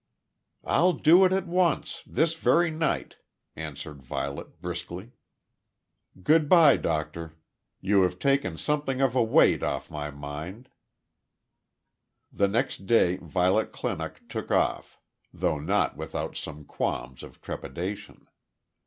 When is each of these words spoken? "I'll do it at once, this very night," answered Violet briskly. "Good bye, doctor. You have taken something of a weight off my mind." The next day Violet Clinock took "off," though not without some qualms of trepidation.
"I'll 0.65 0.93
do 0.93 1.25
it 1.25 1.31
at 1.31 1.45
once, 1.45 2.01
this 2.07 2.33
very 2.33 2.71
night," 2.71 3.17
answered 3.55 4.01
Violet 4.01 4.59
briskly. 4.59 5.11
"Good 6.23 6.49
bye, 6.49 6.77
doctor. 6.77 7.35
You 7.81 8.01
have 8.01 8.17
taken 8.17 8.57
something 8.57 8.99
of 8.99 9.15
a 9.15 9.21
weight 9.21 9.61
off 9.61 9.91
my 9.91 10.09
mind." 10.09 10.69
The 12.33 12.47
next 12.47 12.87
day 12.87 13.17
Violet 13.17 13.71
Clinock 13.71 14.21
took 14.27 14.49
"off," 14.49 14.99
though 15.31 15.59
not 15.59 15.95
without 15.97 16.35
some 16.35 16.65
qualms 16.65 17.21
of 17.21 17.39
trepidation. 17.39 18.27